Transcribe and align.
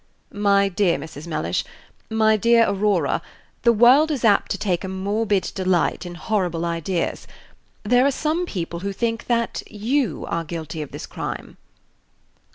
"My 0.33 0.67
dear 0.67 0.97
Mrs. 0.97 1.27
Mellish, 1.27 1.63
my 2.09 2.35
dear 2.35 2.65
Aurora, 2.67 3.21
the 3.61 3.71
world 3.71 4.09
is 4.09 4.25
apt 4.25 4.49
to 4.49 4.57
take 4.57 4.83
a 4.83 4.87
morbid 4.87 5.51
delight 5.53 6.07
in 6.07 6.15
horrible 6.15 6.65
ideas. 6.65 7.27
There 7.83 8.07
are 8.07 8.11
some 8.11 8.47
people 8.47 8.79
who 8.79 8.93
think 8.93 9.27
that 9.27 9.61
you 9.69 10.25
are 10.27 10.43
guilty 10.43 10.81
of 10.81 10.89
this 10.89 11.05
crime!" 11.05 11.55